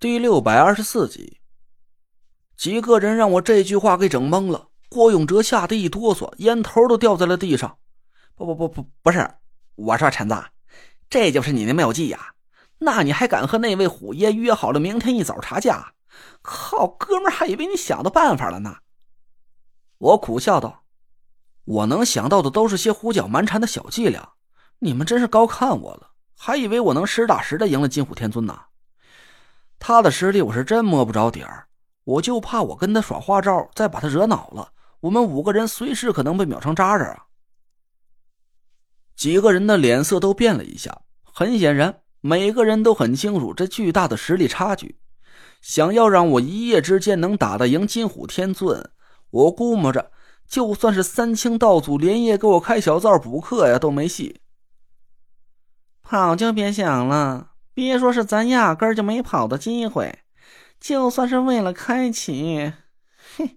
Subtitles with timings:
[0.00, 1.42] 第六百二十四集，
[2.56, 4.68] 几个人让我这句话给整懵了。
[4.88, 7.76] 郭永哲吓得一哆嗦，烟头都掉在了地上。
[8.34, 9.30] 不不不不，不是，
[9.74, 10.42] 我说陈子，
[11.10, 12.32] 这就是你的妙计呀？
[12.78, 15.92] 那你还敢和那位虎爷约好了明天一早查价？
[16.40, 18.78] 靠，哥们还以为你想到办法了呢。
[19.98, 20.84] 我苦笑道
[21.64, 24.30] ：“我能想到的都是些胡搅蛮缠的小伎俩，
[24.78, 28.58] 你们真是高看我了，还以为我能实打实的赢了金虎天尊呢。”
[29.80, 31.66] 他的实力我是真摸不着底儿，
[32.04, 37.24] 我就怕我跟他耍花招，再把他惹恼了，我们五个人随时可能被秒成渣渣啊！
[39.16, 45.00] 几个人的脸色都变了一下，很显然，每个人都很清楚这巨大的实力差距。
[45.62, 48.90] 想要让我一夜之间能打得赢金虎天尊，
[49.30, 50.12] 我估摸着
[50.46, 54.40] 就算是三清道祖连夜给我开小灶补课呀，都没戏。
[56.02, 57.49] 跑就别想了。
[57.80, 60.18] 别说是咱压根儿就没跑的机会，
[60.78, 62.74] 就算是为了开启，
[63.38, 63.56] 嘿，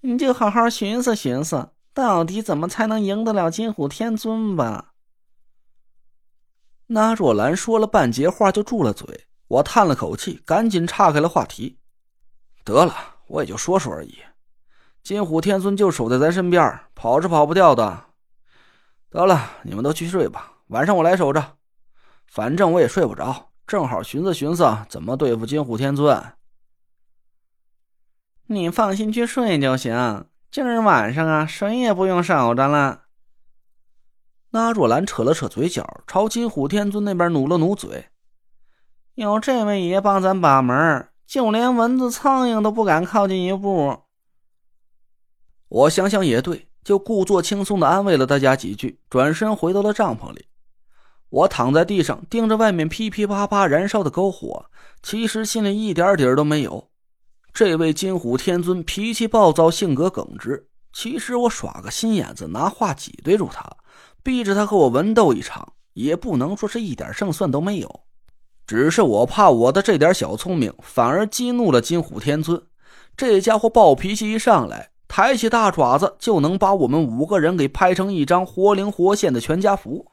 [0.00, 4.94] 你就好好寻思寻思，到底怎么才能赢得了金虎天尊吧。
[6.88, 11.78] 那若兰说了半截话就住了嘴，我叹了口气，赶紧岔开了话题。
[12.64, 12.92] 得了，
[13.28, 14.18] 我也就说说而已。
[15.04, 18.06] 金虎天尊就守在咱身边，跑是跑不掉的。
[19.10, 21.57] 得了，你们都去睡吧，晚上我来守着。
[22.28, 26.22] 反正我也睡不着，正好寻思寻思怎么对付金虎天尊。
[28.46, 33.04] 你放心去睡就行，今儿晚上啊，谁也不用守着了。
[34.50, 38.06] 那若兰扯了扯嘴角，朝金虎天尊那边努了努嘴。
[39.14, 44.04] 有这位爷帮咱把门，就连蚊子苍蝇都不敢靠近一步。
[45.68, 50.46] 我想想也对，就故作轻松的安慰了大家几句，转身回到了帐篷里。
[51.30, 54.66] 我躺在地上，盯着外面噼噼啪啪燃烧的篝火，
[55.02, 56.88] 其实心里一点底儿都没有。
[57.52, 60.68] 这位金虎天尊脾气暴躁，性格耿直。
[60.92, 63.70] 其实我耍个心眼子，拿话挤兑住他，
[64.22, 68.00] 逼着他和我文斗一场，也不能说是一点胜算都没有。
[68.66, 72.62] 只是我怕我的这点小聪明，反而激怒了金虎天尊。
[73.16, 80.06] 这家伙暴脾气一上来，抬起大爪子就能把我们五个人给拍成一张活灵活现的全家福。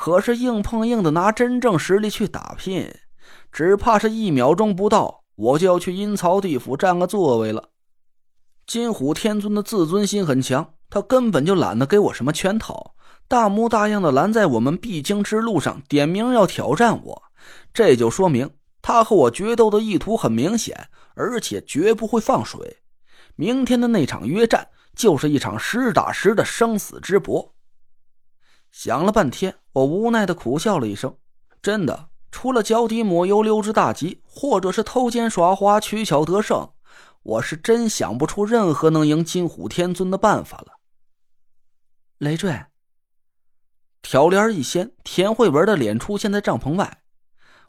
[0.00, 2.90] 可是硬碰硬的拿真正实力去打拼，
[3.52, 7.68] 只怕是一秒钟不到，我就要去阴曹地府占个座位了。
[8.66, 12.94] 金虎天尊的自尊心很强，他根本就懒得给我什么圈套，
[13.28, 17.22] 大模大样的拦在我们必经之路上，点名要挑战我。
[17.74, 18.48] 这就说明
[18.80, 22.78] 他和我决斗的意图很明显，而且绝不会放水。
[23.36, 27.54] 明天的那场约战就是一场实打实的生死之搏。
[28.70, 31.16] 想了半天，我无奈的苦笑了一声。
[31.62, 36.72] 真的，除了脚底抹油、溜之大吉，或者是偷奸耍滑、取巧得胜，
[37.22, 40.78] 我是真想不出任何能赢金虎天尊的办法了。
[42.18, 42.64] 累赘。
[44.02, 47.02] 挑帘一掀，田慧文的脸出现在帐篷外。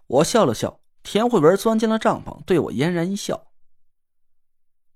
[0.07, 3.47] 我笑了笑，田慧文钻进了帐篷，对我嫣然一笑：“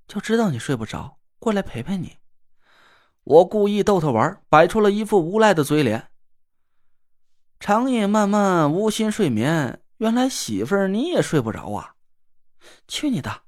[0.07, 2.17] 就知道你睡不着，过来陪陪你。”
[3.25, 6.09] 我故意逗他玩，摆出了一副无赖的嘴脸。
[7.65, 11.95] 长夜漫漫，无心睡眠，原来媳妇儿你也睡不着啊！
[12.87, 13.41] 去你的！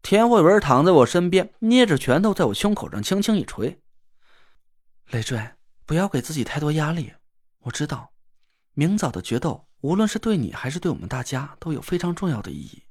[0.00, 3.80] 田慧文躺在我身边，捏着拳头在我胸口上轻轻一捶。
[5.10, 5.44] 累赘，
[5.84, 7.12] 不要给自己太多压力。
[7.62, 8.12] 我知道，
[8.74, 12.84] 明早的决斗，无论是对你还是对我们大家，都有非常重要的意义。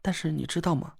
[0.00, 0.94] 但是你知道吗？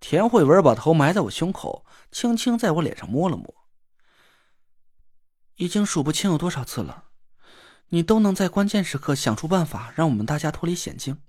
[0.00, 3.65] 田慧文把头埋在我胸口，轻轻在我脸上摸了摸。
[5.56, 7.04] 已经数不清有多少次了，
[7.88, 11.22] 你都能在关键时刻想出办法让我们大家脱离险境。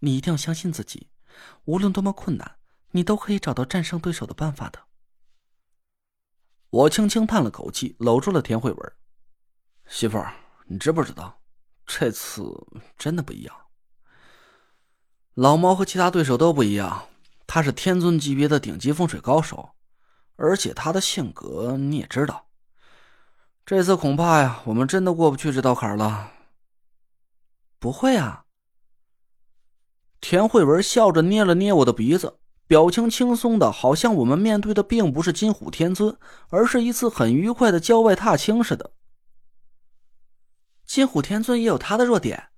[0.00, 1.08] 你一定要相信自己，
[1.64, 2.56] 无论多么困难，
[2.90, 4.80] 你都可以找到战胜对手的办法的。
[6.70, 8.92] 我轻轻叹了口气，搂住了田慧文。
[9.86, 10.34] 媳妇儿，
[10.66, 11.40] 你知不知道，
[11.86, 12.44] 这次
[12.96, 13.56] 真的不一样。
[15.34, 17.08] 老猫和其他对手都不一样。
[17.46, 19.70] 他是天尊级别的顶级风水高手，
[20.36, 22.47] 而且他的性格你也知道。
[23.68, 26.32] 这次恐怕呀，我们真的过不去这道坎了。
[27.78, 28.46] 不会啊！
[30.22, 36.16] 田慧文笑着捏了捏我的鼻子，表情轻松的，好像我们面对的并不是金虎天尊，
[36.48, 38.92] 而是一次很愉快的郊外踏青似的。
[40.86, 42.48] 金虎天尊也有他的弱点，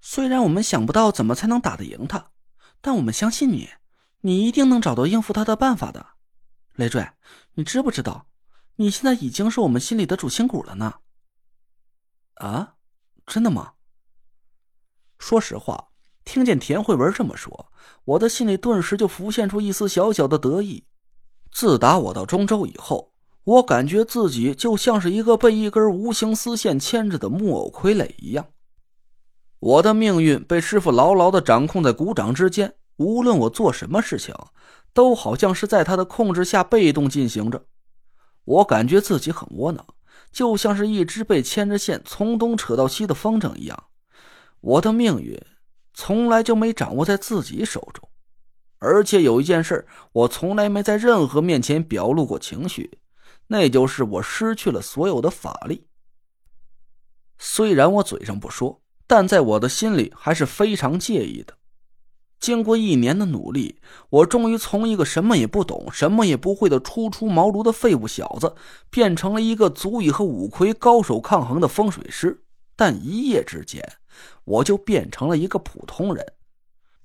[0.00, 2.30] 虽然我们想不到怎么才能打得赢他，
[2.80, 3.70] 但我们相信你。
[4.20, 6.10] 你一定能找到应付他的办法的，
[6.74, 7.04] 累赘，
[7.54, 8.28] 你知不知道，
[8.82, 10.94] 你现在已经是我们心里的主心骨了呢？
[12.34, 12.74] 啊，
[13.24, 13.74] 真的吗？
[15.20, 15.90] 说实话，
[16.24, 17.70] 听见田慧文这么说，
[18.04, 20.84] 我的心里顿时就浮现出一丝小小的得意。
[21.52, 23.12] 自打我到中州以后，
[23.44, 28.48] 我感觉自己就像是一个被一根无形丝线牵着的木偶傀儡一样。
[29.60, 34.34] 我的命运被师傅牢牢的掌控在股掌之间，无论我做什么事情，
[34.92, 37.64] 都好像是在他的控制下被动进行着。
[38.44, 39.86] 我感觉自己很窝囊，
[40.30, 43.84] 就像是一只被牵着线从东扯到西的风筝一样。
[44.60, 45.40] 我的命运
[45.94, 48.08] 从来就没掌握在自己手中，
[48.78, 52.98] 而且有一件事，我从来没在任何面前表露过情绪，
[53.48, 55.88] 那就是我失去了所有的法力。
[57.38, 58.80] 虽然我嘴上不说。
[59.04, 61.58] 但在我的心里还是非常介意的。
[62.42, 63.78] 经过一年的努力，
[64.10, 68.56] 我终于从一个什么也不懂、什么也不会的初出茅庐的废物小子，
[68.90, 72.42] 变成了一个足以和五魁高手抗衡的风水师。
[72.74, 73.80] 但一夜之间，
[74.42, 76.32] 我就变成了一个普通人。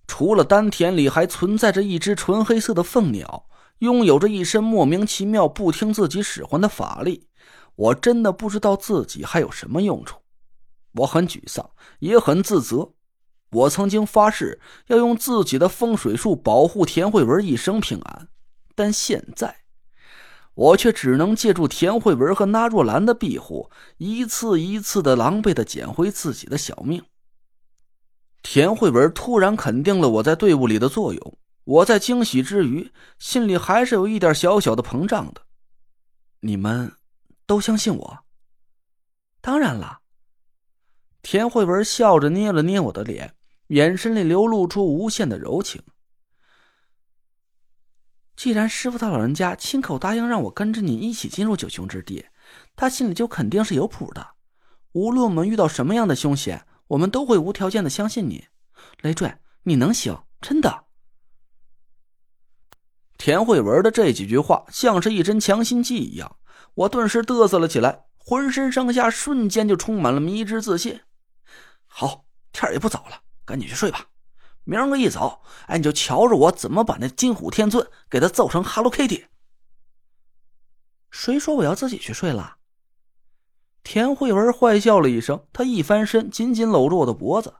[0.07, 3.45] 除了丹田里还存在着一只纯黑色的凤鸟，
[3.77, 7.27] 拥有着一身莫名其妙、不听自己使唤的法力，
[7.75, 10.17] 我真的不知道自己还有什么用处。
[10.93, 11.69] 我很沮丧，
[11.99, 12.93] 也很自责。
[13.51, 18.27] 我曾经发誓要用自己的风水术保护田慧文一生平安，
[18.75, 19.61] 但现在，
[20.53, 27.03] 我却只能借助田慧文和那若兰的庇护，一次一次的狼狈的捡回自己的小命。
[28.43, 35.41] 田慧文突然肯定了我在队伍里的作用，我在惊喜之余，心里还是有一点小小的膨胀的。
[36.41, 36.93] 你们
[37.45, 38.19] 都相信我？
[39.41, 39.99] 当然了。
[41.23, 43.33] 田慧文笑着捏了捏我的脸，
[43.67, 45.81] 眼神里流露出无限的柔情。
[48.35, 52.27] 既然师傅他老人家亲口答应让我跟着你一起进入九凶之地，
[52.75, 54.35] 他心里就肯定是有谱的。
[54.91, 58.47] 无论我们遇到什么样的凶险，我们都会无条件的相信你。
[59.01, 60.85] 雷坠，你能行，真的。
[63.17, 66.37] 田慧文的这几句话像是一针强心剂一样，
[66.75, 71.01] 我顿时嘚瑟了起来，浑身上下瞬间就充满了迷之自信。
[71.87, 74.09] 好，天也不早了，赶紧去睡吧。
[74.65, 79.27] 明儿个一早，哎，你就瞧着我怎么把那金虎天尊给他揍成 Hello Kitty。
[81.09, 82.57] 谁说我要自己去睡了？
[83.81, 87.55] 田慧文坏笑了一声，他一翻身，紧紧搂住我的脖子。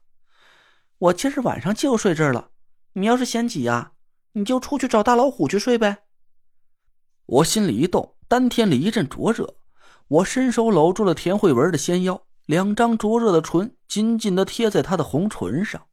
[0.98, 2.50] 我今儿晚上就睡这儿了。
[2.94, 3.94] 你要是嫌挤呀，
[4.34, 6.04] 你就出去找大老虎去睡呗。
[7.26, 9.56] 我心里一动，丹田里一阵灼热，
[10.10, 12.27] 我伸手搂住了田慧文的纤腰。
[12.48, 15.88] 两张灼热的唇紧紧地贴在他的红唇上。